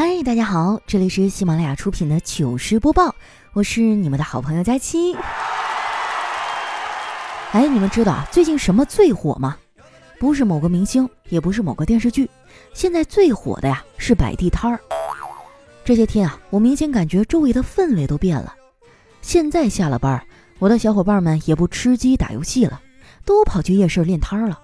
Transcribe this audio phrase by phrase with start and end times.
[0.00, 3.12] 嗨，大家好，这里是喜马拉雅出品的糗事播报，
[3.52, 5.12] 我是你们的好朋友佳期。
[7.50, 9.56] 哎，你们知道，最近什么最火吗？
[10.20, 12.30] 不是某个明星，也不是某个电视剧，
[12.72, 14.78] 现在最火的呀是摆地摊儿。
[15.84, 18.54] 这些天啊，我明显感觉周围的氛围都变了。
[19.20, 20.24] 现在下了班，
[20.60, 22.80] 我的小伙伴们也不吃鸡打游戏了，
[23.24, 24.60] 都跑去夜市练摊儿了。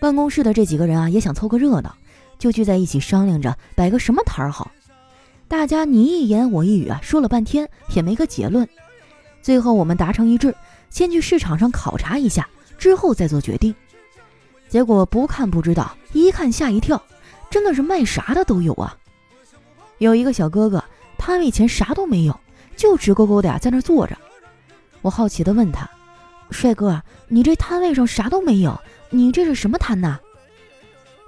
[0.00, 1.94] 办公室的这几个人啊，也想凑个热闹。
[2.38, 4.70] 就聚在一起商量着摆个什么摊儿好，
[5.48, 8.68] 大家你一言我一语啊，说了半天也没个结论。
[9.42, 10.54] 最后我们达成一致，
[10.90, 12.48] 先去市场上考察一下，
[12.78, 13.74] 之后再做决定。
[14.68, 17.02] 结果不看不知道，一看吓一跳，
[17.50, 18.96] 真的是卖啥的都有啊！
[19.98, 20.84] 有一个小哥哥，
[21.16, 22.38] 摊位前啥都没有，
[22.76, 24.16] 就直勾勾的呀在那坐着。
[25.00, 25.88] 我好奇的问他
[26.50, 28.78] ：“帅哥，你这摊位上啥都没有，
[29.10, 30.20] 你这是什么摊呐？”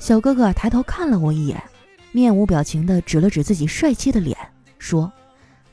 [0.01, 1.63] 小哥哥抬头看了我一眼，
[2.11, 4.37] 面无表情地指了指自己帅气的脸，
[4.79, 5.13] 说：“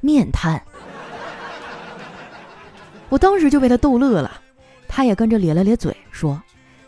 [0.01, 0.61] 面瘫。
[3.09, 4.41] ”我当时就被他逗乐了，
[4.85, 6.39] 他也跟着咧了咧嘴，说：“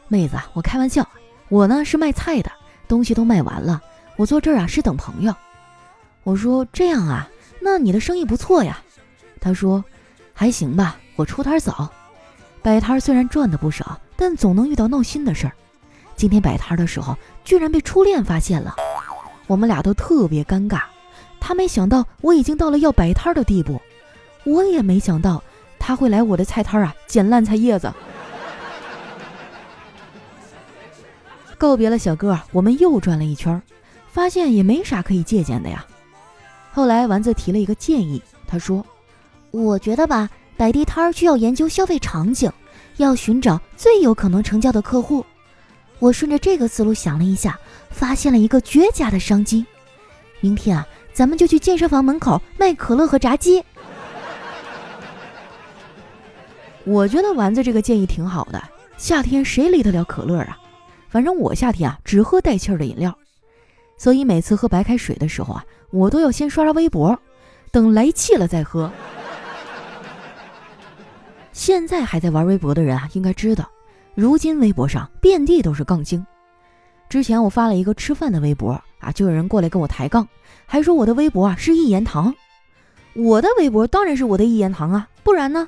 [0.09, 1.07] 妹子，我开玩笑，
[1.47, 2.51] 我呢是卖菜的，
[2.89, 3.81] 东西都卖完了，
[4.17, 5.33] 我坐这儿啊是等朋友。”
[6.23, 7.29] 我说：“这样啊，
[7.61, 8.77] 那你的生意不错呀。”
[9.39, 9.83] 他说
[10.35, 11.89] ：“还行吧，我出摊早，
[12.61, 15.53] 摆摊虽然赚的不少，但总能遇到闹心的事儿。”
[16.19, 18.75] 今天摆摊的时候，居然被初恋发现了，
[19.47, 20.81] 我们俩都特别尴尬。
[21.39, 23.79] 他没想到我已经到了要摆摊的地步，
[24.43, 25.41] 我也没想到
[25.79, 27.89] 他会来我的菜摊啊捡烂菜叶子。
[31.57, 33.61] 告别了小哥，我们又转了一圈，
[34.11, 35.85] 发现也没啥可以借鉴的呀。
[36.73, 38.85] 后来丸子提了一个建议，他说
[39.51, 42.51] ：“我觉得吧，摆地摊需要研究消费场景，
[42.97, 45.25] 要寻找最有可能成交的客户。”
[45.99, 49.65] 我顺着这个思路想了一下，发现了一个绝佳的商机。
[50.39, 53.63] 明天啊，咱们就去健身房门口卖可乐和炸鸡。
[56.85, 58.63] 我觉得丸子这个建议挺好的。
[58.97, 60.57] 夏天谁离得了可乐啊？
[61.09, 63.17] 反正我夏天啊只喝带气儿的饮料，
[63.97, 67.19] 所以每次喝白开水的时候啊，我都要先刷刷微博，
[67.71, 68.91] 等来气了再喝。
[71.51, 73.69] 现在还在玩微博的人啊，应该知道。
[74.15, 76.25] 如今微博上遍地都是杠精。
[77.07, 80.27] 之前我发了一个吃饭的微博啊，就有人过来跟我抬杠，
[80.65, 82.33] 还说我的微博啊是一言堂。
[83.13, 85.67] 我的微博当然是我的一言堂啊，不然呢？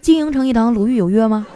[0.00, 1.46] 经营成一堂鲁豫有约吗？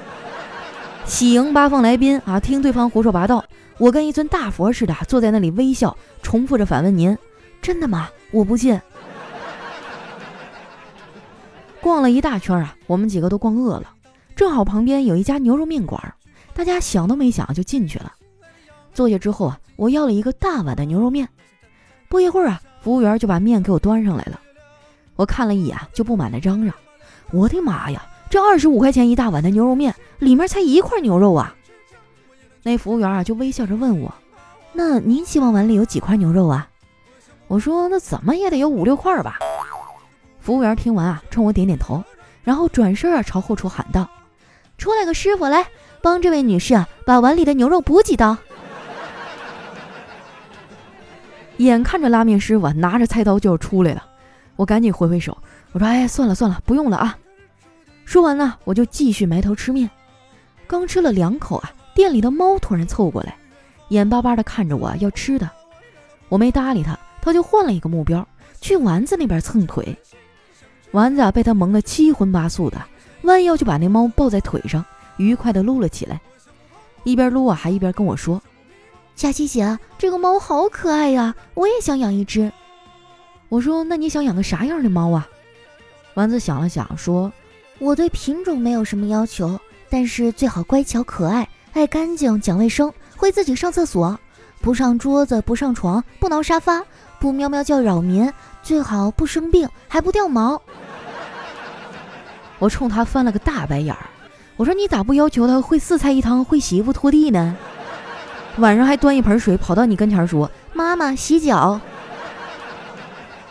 [1.05, 3.45] 喜迎八方来宾啊，听对方胡说八道，
[3.79, 7.17] 我跟一尊大佛似的坐在那里微笑，重复着反问您：
[7.63, 8.09] 真的吗？
[8.33, 8.81] 我不信。
[11.81, 13.95] 逛了一大圈啊，我们几个都逛饿了，
[14.35, 16.15] 正好旁边有一家牛肉面馆。
[16.61, 18.13] 大家想都没想就进去了。
[18.93, 21.27] 坐下之后啊，我要了一个大碗的牛肉面。
[22.07, 24.39] 不一会儿啊，服务员就把面给我端上来了。
[25.17, 26.75] 我看了一眼，就不满地嚷嚷
[27.33, 31.57] ：“我的妈呀，这二十五块钱一大碗的牛肉面，里面才一块牛肉啊！”
[32.63, 34.15] 那服务员啊，就微笑着问我
[34.75, 36.69] ：“那您希望碗里有几块牛肉啊？”
[37.49, 39.39] 我说：“那怎么也得有五六块吧。”
[40.41, 42.05] 服务员听完啊，冲我点点头，
[42.45, 44.07] 然后转身啊，朝后厨喊道
[44.77, 45.67] ：“出来个师傅来！”
[46.03, 48.37] 帮这位女士啊，把碗里的牛肉补几刀。
[51.59, 54.05] 眼看着拉面师傅拿着菜刀就要出来了，
[54.57, 55.37] 我赶紧挥挥手，
[55.73, 57.19] 我说：“哎，算了算了，不用了啊。”
[58.05, 59.89] 说完呢，我就继续埋头吃面。
[60.67, 63.37] 刚吃了两口啊，店里的猫突然凑过来，
[63.89, 65.49] 眼巴巴的看着我要吃的。
[66.29, 68.27] 我没搭理他，他就换了一个目标，
[68.61, 69.97] 去丸子那边蹭腿。
[70.93, 72.81] 丸子啊，被他萌得七荤八素的，
[73.23, 74.85] 弯腰就把那猫抱在腿上。
[75.21, 76.21] 愉快地撸了起来，
[77.05, 78.41] 一边撸啊，还一边跟我说
[79.15, 82.51] ：“佳琪姐，这个猫好可爱呀，我也想养一只。”
[83.51, 85.29] 我说：“那你想养个啥样的猫啊？”
[86.15, 87.31] 丸子想了想说
[87.79, 94.19] ：“我对品种没有什么要求，但是最好乖巧可爱，爱干净，讲卫生，会自己上厕所，
[94.61, 96.83] 不上桌子，不上床，不挠沙发，
[97.19, 98.33] 不喵喵叫扰民，
[98.63, 100.61] 最好不生病，还不掉毛。
[102.59, 104.07] ”我冲他翻了个大白眼儿。
[104.61, 107.57] 我说你咋不要求他会四菜一汤，会洗衣服拖地呢？
[108.59, 111.81] 晚上还端一盆水跑到你跟前说：“妈妈洗脚。”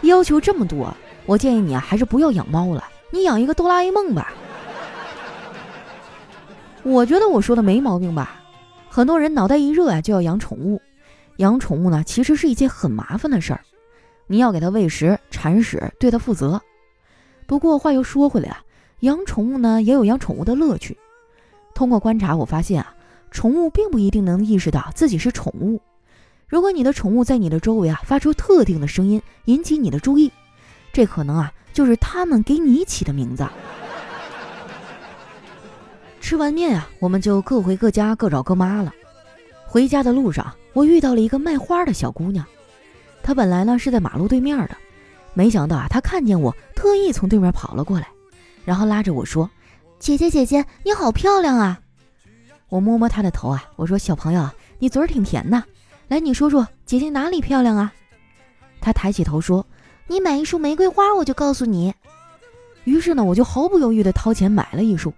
[0.02, 0.96] 要求这么多，
[1.26, 4.32] 我建议你啊，还是不要养猫了，你养一个哆啦 A 梦吧。
[6.84, 8.40] 我觉得我说的没毛病吧？
[8.88, 10.80] 很多人脑袋一热啊，就要养宠物。
[11.38, 13.62] 养宠物呢，其实是一件很麻烦的事儿，
[14.28, 16.62] 你要给它喂食、铲屎，对它负责。
[17.48, 18.62] 不过话又说回来啊。
[19.02, 20.98] 养宠物呢，也有养宠物的乐趣。
[21.74, 22.94] 通过观察，我发现啊，
[23.32, 25.82] 宠物并不一定能意识到自己是宠物。
[26.48, 30.32] 如果你的宠物在你的周围啊发出特定的声音，引起你的注意，
[30.92, 33.48] 这可能啊就是他们给你起的名字。
[36.20, 38.94] 吃完面啊，我们就各回各家，各找各妈了。
[39.66, 42.46] 回家的路上，我遇到了一个卖花的小姑娘，
[43.22, 44.76] 她本来呢是在马路对面的，
[45.34, 48.08] 没想到啊，她看见我，特意从对面跑了过来，
[48.66, 49.50] 然后拉着我说
[50.00, 51.80] ：“姐姐姐姐，你好漂亮啊！”
[52.70, 55.64] 我摸摸她的头啊，我说：“小朋友，你嘴儿挺甜呐。”
[56.08, 57.94] 来，你说说姐姐哪里漂亮啊？
[58.82, 59.66] 她抬起头说
[60.08, 61.94] ：“你买一束玫瑰花，我就告诉你。”
[62.86, 65.14] 于是呢，我就毫不犹豫地掏钱买了一束。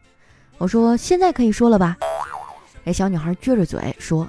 [0.57, 1.97] 我说：“现在可以说了吧？”
[2.85, 4.27] 哎，小女孩撅着嘴说：“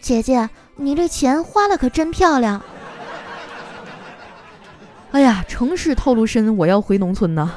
[0.00, 2.60] 姐姐，你这钱花的可真漂亮。
[5.12, 7.54] ”哎呀，城市套路深，我要回农村呢。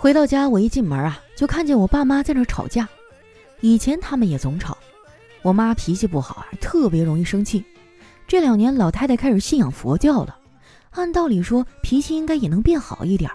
[0.00, 2.88] 回到家，我一进门啊，就看见我爸妈在那吵架。
[3.60, 4.74] 以前他们也总吵。
[5.42, 7.62] 我妈脾气不好啊，特别容易生气。
[8.26, 10.38] 这两年老太太开始信仰佛教了，
[10.92, 13.30] 按道理说脾气应该也能变好一点。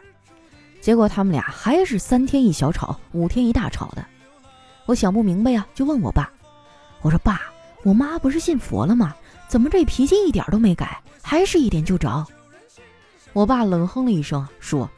[0.81, 4.03] 结果他们俩还是三天一小吵，五天一大吵的。
[4.87, 6.31] 我想不明白呀，就问我爸
[7.03, 7.41] ：“我说爸，
[7.83, 9.15] 我妈不是信佛了吗？
[9.47, 12.25] 怎么这脾气一点都没改，还是一点就着？”
[13.33, 14.89] 我爸冷哼了一声，说：“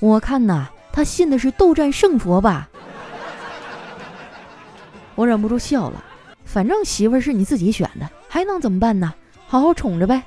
[0.00, 2.68] 我看呐，他信的是斗战胜佛吧。”
[5.14, 6.04] 我忍不住笑了。
[6.44, 9.12] 反正媳妇儿是你自己选的，还能怎么办呢？
[9.46, 10.22] 好好宠着呗。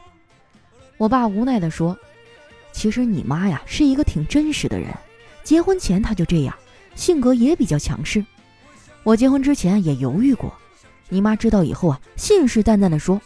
[0.98, 1.98] 我爸无奈地说
[2.72, 4.88] ：“其实你妈呀是一个挺真实的人，
[5.44, 6.56] 结婚前她就这样，
[6.94, 8.24] 性格也比较强势。
[9.02, 10.54] 我结婚之前也犹豫过，
[11.10, 13.19] 你妈知道以后啊，信誓旦旦地说：‘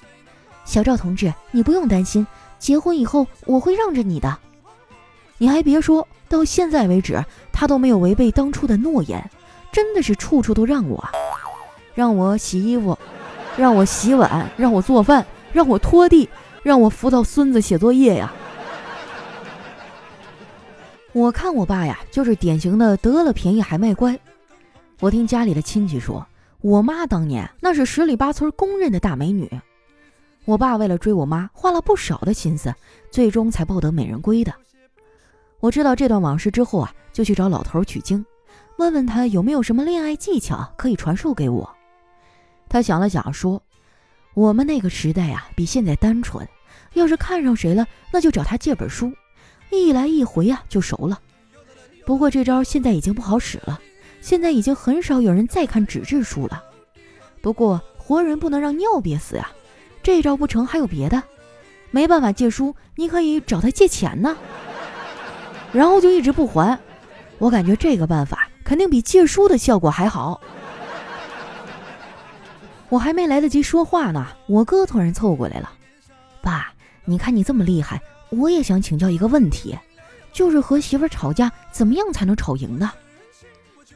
[0.63, 2.25] 小赵同志，你不用担心，
[2.59, 4.37] 结婚以后我会让着你的。’
[5.37, 9.29] 你还别说，到现在为止，他都没有违背当初的诺言，
[9.71, 11.03] 真的是处处都让我。”
[11.95, 12.97] 让我洗衣服，
[13.55, 16.27] 让我洗碗，让我做饭，让我拖地，
[16.61, 18.33] 让我辅导孙子写作业呀。
[21.13, 24.19] 我看我爸呀，就是典型的得了便宜还卖乖。
[24.99, 26.27] 我听家里的亲戚说，
[26.59, 29.49] 我妈当年那是十里八村公认的大美女。
[30.43, 32.75] 我爸为了追我妈，花了不少的心思，
[33.09, 34.53] 最终才抱得美人归的。
[35.59, 38.23] 我知道这段往事之后啊，就去找老头取经，
[38.77, 41.69] 问问他有没有什么恋爱技巧可以传授给我。
[42.69, 43.61] 他想了想，说
[44.35, 46.47] ：“我们那个时代啊，比现在单纯。
[46.93, 49.11] 要是看上谁了，那就找他借本书，
[49.69, 51.19] 一来一回啊，就熟了。
[52.05, 53.79] 不过这招现在已经不好使了，
[54.21, 56.63] 现在已经很少有人再看纸质书了。
[57.41, 59.49] 不过活人不能让尿憋死呀，
[60.03, 61.21] 这招不成，还有别的。
[61.91, 64.37] 没办法借书，你可以找他借钱呢，
[65.75, 66.79] 然后就一直不还。
[67.37, 70.39] 我感觉这个办法肯定比借书的效果还好。”
[72.87, 75.69] 我还没来得及说话呢，我哥突然凑过来了。
[76.41, 76.71] 爸，
[77.03, 79.77] 你看你这么厉害，我也想请教一个问题，
[80.31, 82.89] 就是和媳妇吵架，怎么样才能吵赢呢？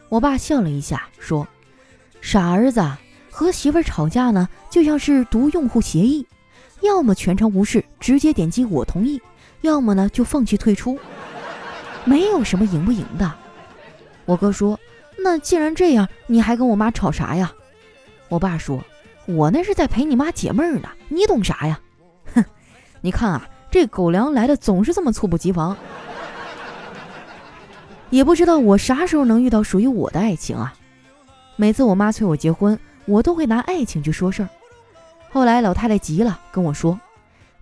[0.09, 1.47] 我爸笑了一下，说
[2.19, 2.83] ：“傻儿子，
[3.29, 6.25] 和媳妇吵架呢，就像是读用户协议，
[6.81, 9.21] 要么全程无视，直接点击我同意，
[9.61, 10.99] 要么呢就放弃退出，
[12.06, 13.31] 没有什么赢不赢的。”
[14.25, 14.80] 我哥说
[15.24, 17.51] ：“那既然这样，你还跟我妈吵啥呀？”
[18.30, 18.84] 我爸说
[19.25, 21.80] ：“我那是在陪你妈解闷儿呢，你懂啥呀？”
[22.36, 22.46] 哼，
[23.01, 25.75] 你看啊，这狗粮来的总是这么猝不及防，
[28.12, 30.74] 也不知道我啥时候能遇到属于我的爱情啊！
[31.56, 34.50] 每次我妈催我结婚，我都会拿爱情去说事儿。
[35.32, 37.00] 后来老太太急了，跟我说：“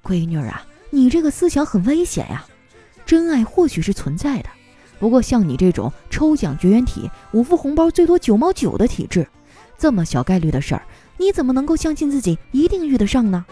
[0.03, 2.46] 闺女啊，你这个思想很危险呀！
[3.07, 4.49] 真爱或许是存在的，
[4.99, 9.25] 不过像你这种抽奖绝缘体，五副红包最多九毛九的体质。”
[9.79, 10.81] 这么小概率的事儿，
[11.17, 13.45] 你怎么能够相信自己一定遇得上呢？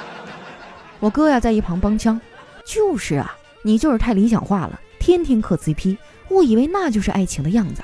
[1.00, 2.20] 我哥呀在一旁帮腔
[2.66, 5.96] ：“就是啊，你就是太理想化了，天天磕 CP，
[6.30, 7.82] 误以为那就是爱情的样子。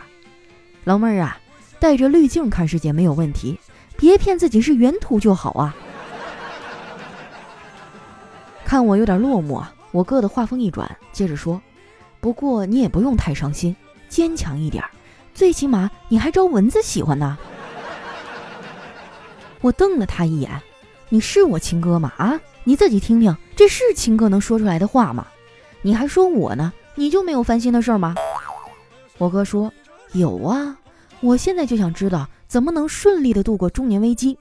[0.84, 1.38] 老妹儿啊，
[1.78, 3.58] 带着滤镜看世界没有问题，
[3.96, 5.74] 别骗自己是原图就好啊。”
[8.64, 9.64] 看我有点落寞，
[9.96, 11.58] 我哥的话锋一转，接着说
[12.20, 13.74] ：“不过你也不用太伤心，
[14.10, 14.84] 坚强一点。”
[15.32, 17.38] 最起码你还招蚊子喜欢呢！
[19.62, 20.50] 我瞪了他一眼
[21.08, 22.12] ：“你是我亲哥吗？
[22.18, 25.26] 啊，你自己听听，这是亲哥能说出来的话吗？
[25.80, 26.74] 你还说我呢？
[26.94, 28.14] 你就没有烦心的事儿吗？”
[29.16, 29.72] 我哥说
[30.12, 30.76] ：“有啊，
[31.20, 34.38] 我现在就想知道怎么能顺利的度过中年危机。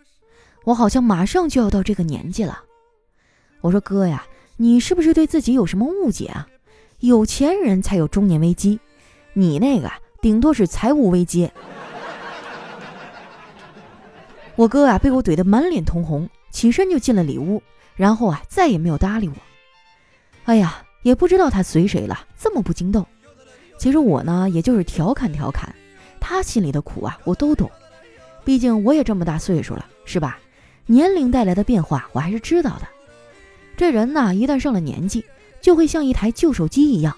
[0.65, 2.62] 我好像马上就要到这个年纪了。”
[3.62, 4.25] 我说：“哥呀，
[4.57, 6.47] 你是不是对自己有什么误解啊？
[7.00, 8.79] 有钱人才有中年危机，
[9.33, 11.51] 你那个……”顶多是财务危机。
[14.55, 17.62] 我哥啊被我怼得满脸通红，起身就进了里屋，
[17.95, 19.35] 然后啊再也没有搭理我。
[20.45, 23.05] 哎呀，也不知道他随谁了，这么不经斗。
[23.77, 25.71] 其实我呢，也就是调侃调侃，
[26.19, 27.69] 他心里的苦啊，我都懂。
[28.43, 30.39] 毕竟我也这么大岁数了，是吧？
[30.88, 32.88] 年龄带来的变化，我还是知道的。
[33.77, 35.25] 这人呐，一旦上了年纪，
[35.62, 37.15] 就会像一台旧手机一样，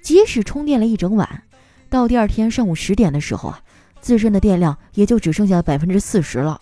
[0.00, 1.42] 即使充电了一整晚，
[1.90, 3.60] 到第二天上午十点的时候啊，
[4.00, 6.60] 自身的电量也就只剩下百分之四十了。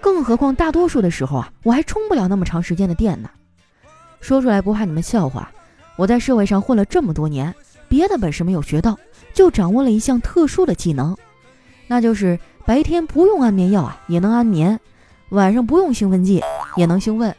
[0.00, 3.28] 更何况大多数的时候啊，我还充不了那么长时间的电呢。
[4.20, 5.50] 说出来不怕你们笑话，
[5.96, 7.54] 我在社会上混了这么多年，
[7.88, 8.98] 别的本事没有学到，
[9.34, 11.16] 就掌握了一项特殊的技能，
[11.86, 14.80] 那就是白天不用安眠药啊也能安眠，
[15.30, 16.42] 晚上不用兴奋剂。
[16.78, 17.34] 也能兴奋，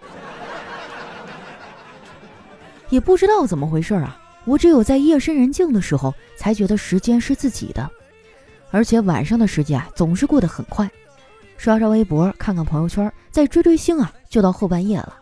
[2.89, 4.19] 也不知道怎么回事啊！
[4.43, 7.89] 我只有在夜深人静的时候，才觉得时间是自己的，
[8.69, 10.91] 而且晚上的时间啊，总是过得很快。
[11.55, 15.15] 刷刷微博，看看朋友圈，再追追星啊，就到后半夜了。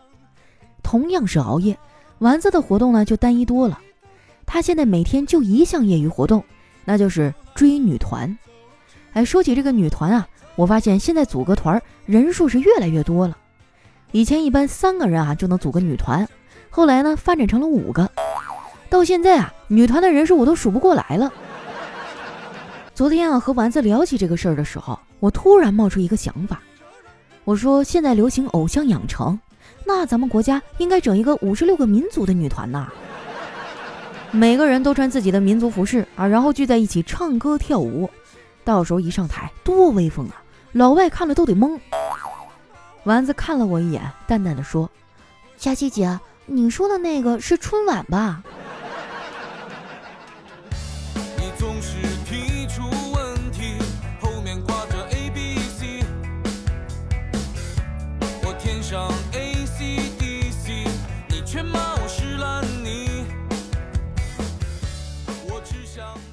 [0.82, 1.78] 同样是熬夜，
[2.18, 3.78] 丸子的活动呢就单一多了。
[4.44, 6.42] 他现在每天就一项业余活动，
[6.84, 8.36] 那就是追女团。
[9.12, 13.38] 哎，说起这个女团啊，我发现现在组个团人数是越来越多了。
[14.12, 16.26] 以前一般三个人啊就能组个女团，
[16.70, 18.10] 后来呢发展成了五个，
[18.88, 21.30] 到现在啊女团的人数我都数不过来了。
[22.94, 26.60] 昨天啊和丸子聊起这个事儿的时候，我突然冒出一个想法，
[27.44, 29.38] 我说现在流行偶像养成，
[29.84, 32.88] 那咱们国家应该整一个五十六个民族的女团呐，
[34.30, 38.08] 每个人都穿自己的民族服饰啊，然后聚在一起唱歌跳舞，
[38.64, 41.78] 到时候一上台多威风啊，老外看了都得懵。
[43.08, 44.90] 丸子看了我一眼，淡淡的说
[45.56, 48.42] ：“佳琪姐，你说的那个是春晚吧？”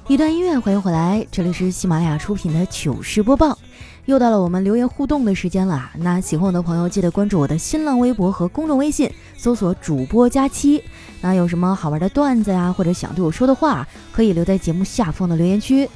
[0.08, 3.58] 一段音乐，欢迎回来，这里是喜马拉雅出品的糗事播报。
[4.06, 10.80] 又到了我们留言互动的时间了，那喜欢我的朋友记得关注我的新浪微博和公众微信，搜索主播佳期。
[11.20, 15.90] 那有什么好玩的段子呀，或者想对我说的话，可以留在节目下方的留言区。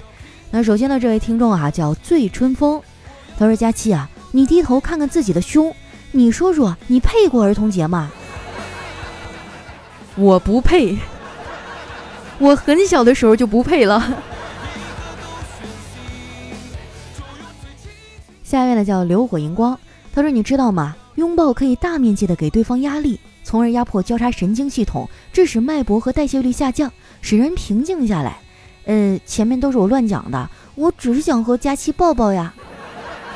[0.51, 2.83] 那首先呢，这位听众啊叫醉春风，
[3.39, 5.73] 他说：“佳期啊，你低头看看自己的胸，
[6.11, 8.11] 你说说，你配过儿童节吗？”
[10.19, 10.99] 我不配，
[12.41, 14.25] 我很小的时候就不配了。
[18.51, 19.79] 下面呢叫流火荧光，
[20.13, 20.97] 他说：“你知道吗？
[21.15, 28.39] 拥抱可以大面积的给对方压力，从而压迫交叉神经系统，致使脉搏和代谢率下降，使人平静下来。”
[28.87, 32.53] 呃，前面都是我乱讲的，我只是想和佳期抱抱呀。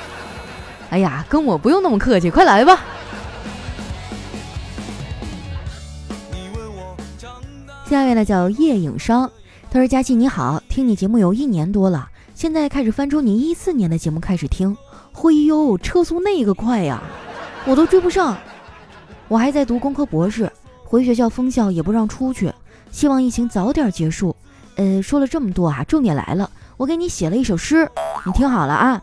[0.90, 2.80] 哎呀，跟我不用那么客气，快来吧。
[7.88, 9.30] 下面呢叫夜影商，
[9.70, 14.76] 他说：“佳期你好，听你节目有一年多了，现在开始翻出你一四年的节目开始听。”
[15.16, 17.00] 嘿呦，车速那个快呀，
[17.64, 18.36] 我都追不上。
[19.28, 20.50] 我还在读工科博士，
[20.82, 22.52] 回学校封校也不让出去，
[22.90, 24.34] 希望疫情早点结束。
[24.74, 27.88] 呃，说了这么多啊，重点来了，我给你写了一首诗，
[28.26, 29.00] 你听好了啊。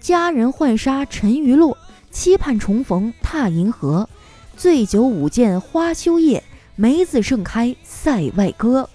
[0.00, 1.76] 佳人浣纱沉鱼落，
[2.12, 4.08] 期盼重逢踏银河。
[4.56, 6.42] 醉酒舞剑花秋夜，
[6.76, 8.88] 梅子盛开塞外歌。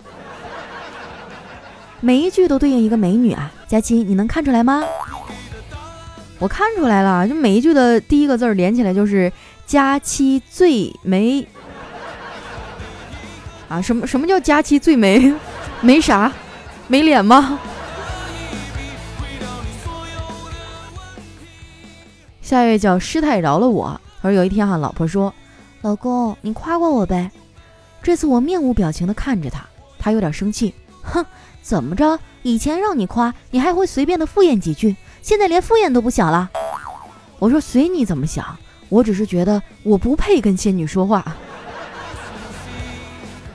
[1.99, 4.85] 每一句都对应一个美女啊，佳期，你能看出来吗？
[6.39, 9.31] 我看出来了，就每一句的第一个字连起来就是
[9.67, 11.45] “佳期最美”
[13.67, 13.81] 啊！
[13.81, 15.33] 什么什么叫“佳期最美”？
[15.81, 16.31] 没啥，
[16.87, 17.59] 没脸吗？
[22.41, 23.99] 下一位叫师太饶了我。
[24.21, 25.33] 他说有一天哈，老婆说
[25.83, 27.29] ：“老公，你夸夸我呗。”
[28.01, 29.65] 这次我面无表情的看着他，
[29.99, 31.25] 他有点生气，哼，
[31.61, 32.17] 怎么着？
[32.43, 34.95] 以前让你夸，你还会随便的敷衍几句。
[35.21, 36.49] 现在连敷衍都不想了，
[37.37, 38.57] 我说随你怎么想，
[38.89, 41.23] 我只是觉得我不配跟仙女说话。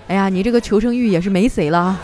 [0.06, 1.98] 哎呀，你这个求生欲也是没谁了。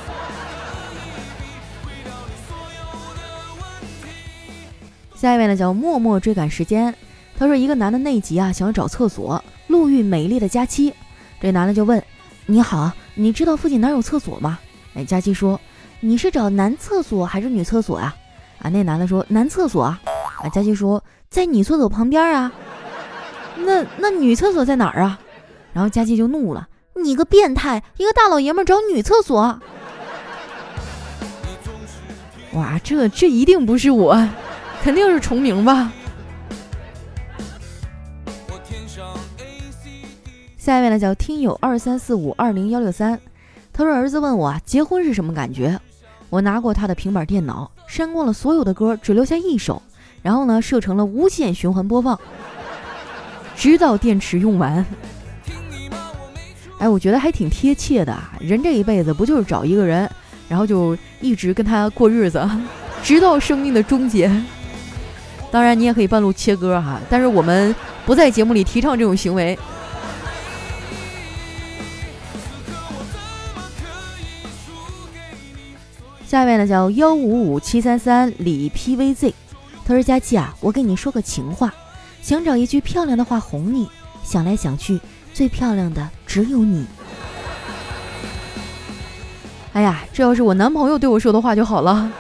[5.14, 6.94] 下一位呢叫默默追赶时间，
[7.38, 10.94] 他说一个男的内急啊，想要找厕所，路遇美丽的佳期，
[11.40, 12.02] 这男的就问
[12.46, 14.58] ：“你好，你知道附近哪有厕所吗？”
[14.96, 15.60] 哎，佳期说
[16.00, 18.16] ：“你是找男厕所还是女厕所呀？”
[18.62, 20.00] 啊，那男的说男厕所啊，
[20.52, 22.52] 佳琪说在女厕所旁边啊，
[23.56, 25.18] 那那女厕所在哪儿啊？
[25.72, 26.68] 然后佳琪就怒了，
[27.02, 29.58] 你个变态，一个大老爷们找女厕所？
[32.52, 34.28] 哇，这这一定不是我，
[34.82, 35.92] 肯定是重名吧。
[40.58, 43.18] 下一位呢叫听友二三四五二零幺六三，
[43.72, 45.80] 他说儿子问我结婚是什么感觉？
[46.28, 49.82] 我拿过他的平板电脑，删光了所有的歌，只留下一首，
[50.22, 52.16] 然后呢设成了无限循环播放，
[53.56, 54.86] 直到电池用完。
[56.78, 58.32] 哎，我觉得还挺贴切的啊！
[58.38, 60.08] 人这一辈子不就是找一个人，
[60.48, 62.48] 然后就一直跟他过日子，
[63.02, 64.30] 直到生命的终结。
[65.50, 67.74] 当然，你也可以半路切歌哈，但是我们
[68.06, 69.58] 不在节目里提倡这种行为。
[76.30, 79.32] 下一位呢叫幺五五七三三李 PVZ，
[79.84, 81.74] 他说：“佳琪啊，我跟你说个情话，
[82.22, 83.88] 想找一句漂亮的话哄你，
[84.22, 85.00] 想来想去，
[85.34, 86.86] 最漂亮的只有你。”
[89.74, 92.12] 哎呀，这要是我男朋友对我说的话就好了。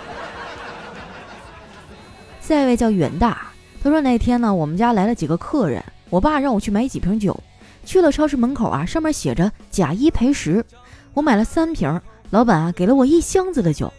[2.40, 7.40] 下一位叫远大，他说那天呢，我们家来了几个客人，我爸让我去买几瓶酒，
[7.84, 10.64] 去了超市门口啊，上面写着假一赔十，
[11.14, 12.00] 我买了三瓶。
[12.30, 13.92] 老板啊，给了我一箱子的酒，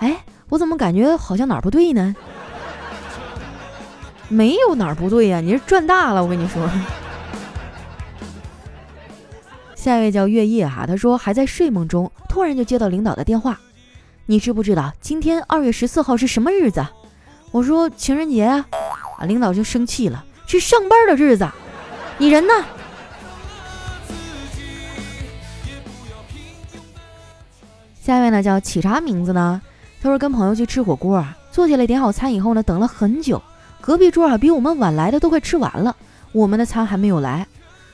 [0.00, 2.16] 哎，我怎么感觉好像哪儿不对呢？
[4.28, 6.68] 没有哪儿不对呀，你是赚大了，我跟你说。
[9.74, 13.60] 下一位叫月夜哈，他说还在睡梦中，突然就接到领导的电话，
[14.26, 16.86] 你知不知道今天二月十四号是什么日子？
[17.50, 18.66] 我说情人节啊，
[19.18, 21.46] 啊，领导就生气了，是上班的日子，
[22.16, 22.52] 你人呢？
[28.08, 29.60] 下一位呢叫起啥名字呢？
[30.00, 33.42] 他说跟朋友去吃火锅啊，坐下来点好餐以后呢，等了很久，
[33.82, 35.94] 隔壁桌啊比我们晚来的都快吃完了，
[36.32, 37.46] 我们的餐还没有来。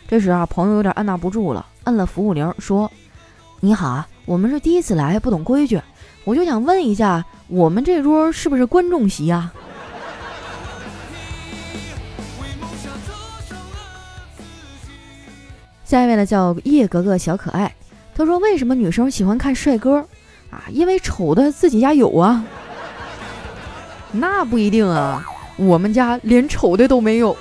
[0.06, 2.88] 这时啊，朋友有点按捺不住了，摁了服务铃说
[3.58, 5.82] ：“你好啊，我们是第一次来，不懂规矩，
[6.22, 9.52] 我就想问一下，我们这桌是不是观众席啊？”
[15.84, 17.74] 下一位呢叫叶格格小可爱。
[18.16, 19.96] 他说：“为什么女生喜欢看帅哥
[20.50, 20.64] 啊？
[20.70, 22.44] 因为丑的自己家有啊。
[24.12, 27.36] 那不一定啊，我们家连丑的都没有。”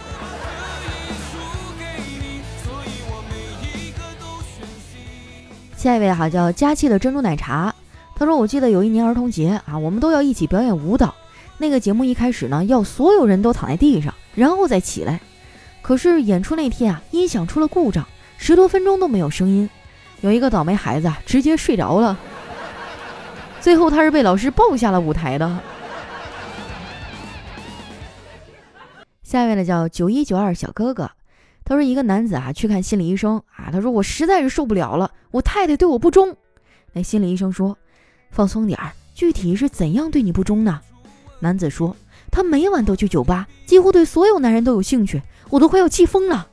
[5.77, 7.75] 下一位哈叫佳琪的珍珠奶茶。
[8.15, 11.13] 他说：“我记得有一年儿童节啊，我们都要一起表演舞蹈。
[11.59, 15.19] 那个节目一开始呢，要所有人都躺在地上，然后再起来。
[15.83, 18.07] 可是演出那天啊，音响出了故障，
[18.37, 19.69] 十多分钟都没有声音。”
[20.23, 22.17] 有一个倒霉孩子直接睡着了，
[23.59, 25.59] 最后他是被老师抱下了舞台的。
[29.21, 31.11] 下一位呢叫九一九二小哥哥，
[31.65, 36.33] 他说一个男子啊去看心理医生啊，他说我实在是受不了了，我太太对我不忠。
[36.93, 37.77] 那心理医生说
[38.31, 40.79] 放松点儿，具体是怎样对你不忠呢？
[41.39, 41.97] 男子说
[42.31, 46.47] 他每晚都去酒吧，几乎对所有男人都有兴趣，我都快要气疯了。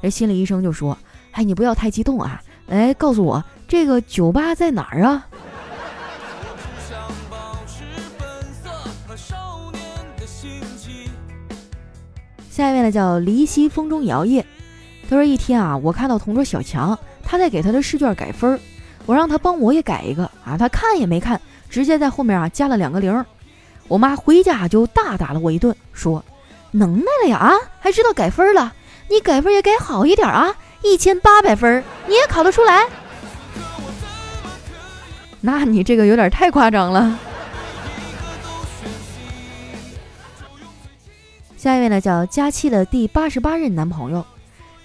[0.00, 0.96] 那心理医生就说，
[1.32, 2.40] 哎，你不要太激动啊。
[2.68, 5.26] 哎，告诉我这个酒吧在哪儿啊？
[12.50, 14.44] 下一位呢，叫离西风中摇曳。
[15.10, 18.60] 他说一天啊，我看到同桌小强，他在给他的试卷改分儿，
[19.06, 23.24] 我让他帮我也改一个啊，他看也没看，直接在后面啊加了两个零。
[23.88, 26.24] 我妈回家就大打了我一顿，说
[26.70, 28.72] 能耐了呀啊，还知道改分了，
[29.10, 30.54] 你改分也改好一点啊。
[30.84, 32.86] 一千八百分，你也考得出来？
[35.40, 37.18] 那你这个有点太夸张了。
[41.56, 44.24] 下一位呢，叫佳期的第八十八任男朋友。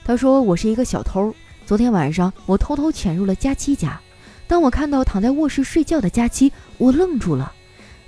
[0.05, 1.35] 他说：“我是一个小偷，
[1.65, 3.99] 昨天晚上我偷偷潜入了佳期家。
[4.47, 7.51] 当我看到躺在卧室睡觉的佳期，我愣住了。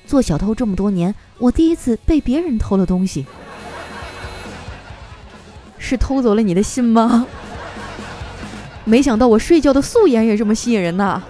[0.07, 3.25] 做小偷这么多年，我第一次被别人偷了东西，
[5.77, 7.27] 是偷走了你的心吗？”
[8.83, 11.21] 没想到我睡觉的素颜也这么吸引人呐！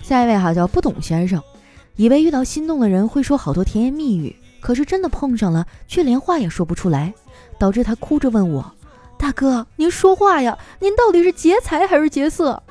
[0.00, 1.42] 下一位哈叫不懂先生，
[1.96, 7.12] 以为遇到心动的人会说好多甜言蜜语，可是真的碰上了，却连话也说不出来，
[7.58, 8.72] 导致他哭着问我
[9.18, 12.62] ：“大哥，您说话呀，您到底是劫财还是劫色？”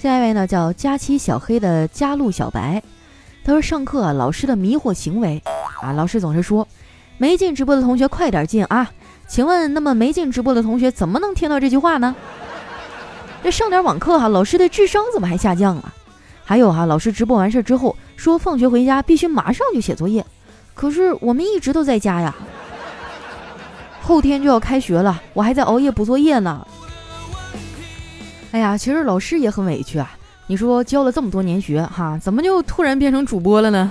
[0.00, 2.80] 下一位呢，叫佳期小黑的佳路小白，
[3.44, 5.42] 他说上课啊，老师的迷惑行为
[5.82, 6.66] 啊，老师总是说
[7.16, 8.88] 没进直播的同学快点进啊，
[9.26, 12.14] 请问那么没进直播的同学怎么能听到这句话呢？
[13.42, 15.92] 这上点网课哈，老师的智商怎么还下降了？
[16.44, 20.24] 还有哈，老师直播完事之后说放学回家必须马上就写作业，
[20.74, 22.32] 可是我们一直都在家呀。
[24.00, 26.64] 后天就要开学了，我还在熬夜补作业呢。
[28.50, 30.16] 哎呀，其实老师也很委屈啊。
[30.46, 33.90] 你说教了这么多年学，哈，怎么就突然变成主播了呢？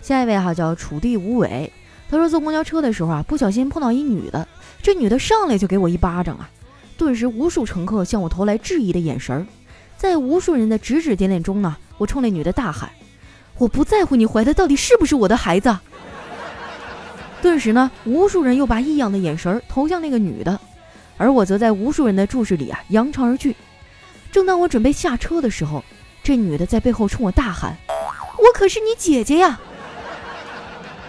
[0.00, 1.70] 下一位哈叫楚地无尾，
[2.08, 4.48] 他说坐公交车的时候啊，不小心碰到一女的，
[4.80, 6.48] 这女的上来就给我一巴掌啊，
[6.96, 9.44] 顿时无数乘客向我投来质疑的眼神儿，
[9.98, 12.88] 在无数人的指指点点中呢，我冲那女的大喊
[13.58, 15.76] ：“我不在乎你怀的到底是不是我的孩子。”
[17.46, 20.58] 顿时呢，无数人又把异样的眼神投向那个女的，
[21.16, 23.54] 而我则在无数人的注视里啊扬长而去。
[24.32, 25.84] 正当我准备下车的时候，
[26.24, 27.76] 这女的在背后冲我大喊
[28.36, 29.60] ：“我可是你姐姐呀！”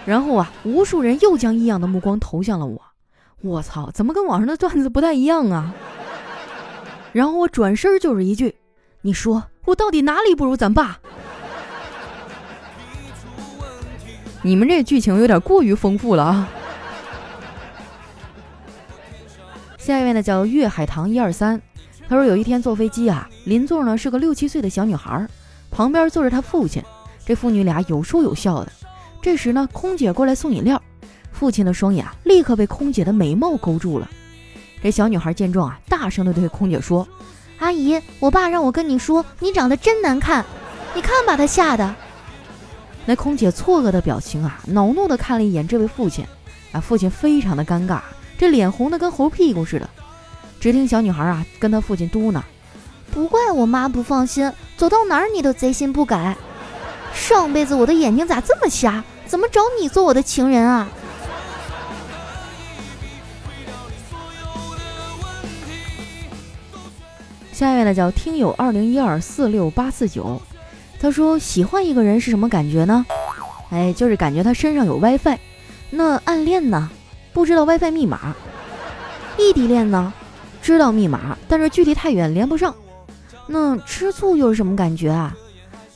[0.06, 2.80] 然后啊，无数人又将异样的目光投向了我。
[3.40, 5.74] 我操，怎么跟网上的段子不太一样啊？
[7.12, 8.54] 然后我转身就是一句
[9.02, 11.00] ：“你说我到底哪里不如咱爸？”
[14.48, 16.48] 你们这剧情有点过于丰富了啊！
[19.76, 21.60] 下一位呢叫粤海棠一二三，
[22.08, 25.28] 他说有一天坐飞机啊，邻座呢是个六七岁的小女孩，
[25.70, 26.82] 旁边坐着他父亲，
[27.26, 28.72] 这父女俩有说有笑的。
[29.20, 30.82] 这时呢，空姐过来送饮料，
[31.30, 34.08] 父亲的双眼立刻被空姐的美貌勾住了。
[34.82, 37.06] 这小女孩见状啊，大声的对空姐说
[37.60, 40.42] ：“阿姨，我爸让我跟你说，你长得真难看，
[40.94, 41.94] 你看把他吓的。”
[43.08, 46.26] 那空姐错愕的表情啊，恼怒的看了一眼这位父亲，
[46.72, 48.02] 啊，父亲非常的尴尬，
[48.36, 49.88] 这脸红的跟猴屁股似的。
[50.60, 52.42] 只听小女孩啊，跟她父亲嘟囔
[53.10, 56.36] ：“不怪我妈不放心，走到哪儿你都贼心不改。
[57.14, 60.86] 上辈子我的眼睛咋这么瞎？”怎么找你做我的情人啊？
[67.54, 70.42] 下一位呢叫听友二零一二四六八四九，
[71.00, 73.06] 他说喜欢一个人是什么感觉呢？
[73.70, 75.38] 哎，就是感觉他身上有 WiFi。
[75.90, 76.90] 那暗恋呢？
[77.32, 78.34] 不知道 WiFi 密码。
[79.38, 80.12] 异地恋呢？
[80.60, 82.74] 知道密码，但是距离太远连不上。
[83.46, 85.34] 那吃醋又是什么感觉啊？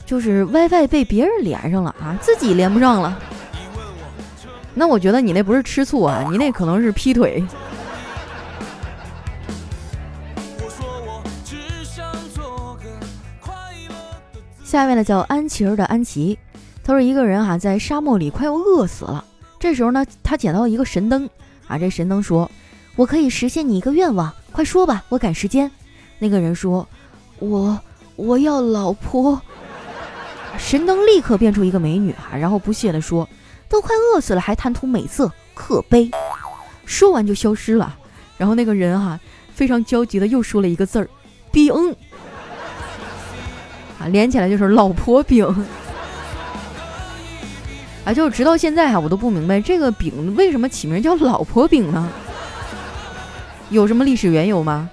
[0.05, 3.19] 就是 WiFi 被别人连上了啊，自己连不上了。
[4.73, 7.43] 那我觉得你那不是吃醋啊，你那可能是劈腿。
[14.73, 16.35] 下面呢叫安琪儿的安琪，
[16.83, 19.23] 他说一个人哈在沙漠里快要饿死了，
[19.59, 21.29] 这时候呢他捡到一个神灯
[21.67, 22.49] 啊，这神灯说
[22.97, 25.69] ：“我可以实现你一个愿望，快说吧，我赶时间。”
[26.17, 26.87] 那个人说
[27.37, 27.79] ：“我
[28.15, 29.39] 我要老婆。”
[30.57, 33.29] 神灯立刻变出一个美女哈，然后不屑地说
[33.69, 36.09] ：“都快饿死了，还贪图美色，可悲。”
[36.83, 37.95] 说完就消失了。
[38.39, 39.19] 然后那个人哈
[39.53, 41.07] 非常焦急的又说了一个字儿
[41.53, 41.71] ：“饼。”
[44.07, 45.45] 连起来就是老婆饼。
[48.05, 52.09] 啊，就直到现在哈，我都不明白这个饼为什么起名叫老婆饼呢？
[53.69, 54.89] 有什么历史缘由吗？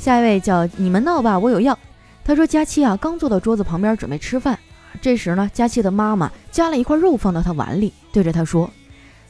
[0.00, 1.78] 下一位叫你们闹吧，我有药。
[2.24, 4.58] 他说佳期啊刚坐到桌子旁边准备吃饭，
[5.00, 8.68] 这时呢佳期的妈妈夹了一块肉放到他碗里，对着他说：“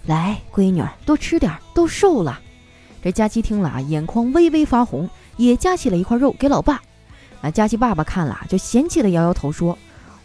[0.06, 2.40] 来，闺女多吃点，都瘦了。”
[3.02, 6.80] 这佳琪听了啊眼眶微微发红，也夹起了一块肉给老爸。
[7.40, 9.78] 啊佳琪爸爸看了就嫌弃的摇摇头说：“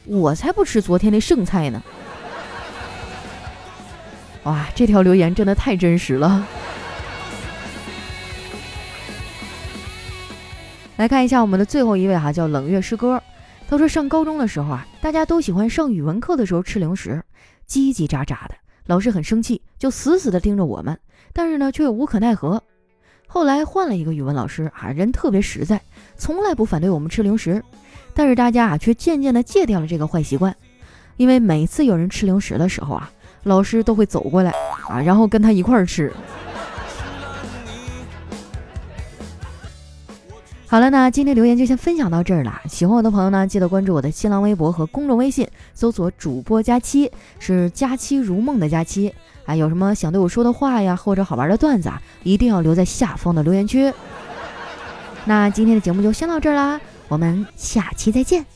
[0.05, 1.81] 我才不吃昨天的剩菜呢。
[4.43, 6.45] ”哇，这条留言真的太真实了。
[10.97, 13.21] 来看一下我们的最后一位哈，叫冷月诗歌。
[13.67, 17.23] 他说上高中的时候啊，大家都喜欢上语文课的时候吃零食，
[17.67, 20.97] 叽叽喳喳的，老师很生气，就死死的盯着我们，
[21.33, 22.61] 但是呢却又无可奈何。
[23.27, 25.81] 后来换了一个语文老师啊，人特别实在，
[26.15, 27.63] 从来不反对我们吃零食，
[28.13, 30.55] 但是大家啊却渐渐的戒掉了这个坏习惯，
[31.17, 33.11] 因为每次有人吃零食的时候啊，
[33.43, 34.51] 老师都会走过来
[34.87, 36.13] 啊，然后跟他一块儿吃。
[40.67, 42.59] 好了，那今天留言就先分享到这儿了。
[42.67, 49.13] 喜欢我的朋友呢，记得关注我的新浪微博和公众微信，搜索“主播佳期”，是“佳期如梦”的佳期。
[49.45, 53.93] 啊，有什么想对我说的话呀，或者好玩的段子啊，一定要留在下方的留言区。
[55.25, 58.54] 那今天的节目就先到这儿啦，我们下期再见。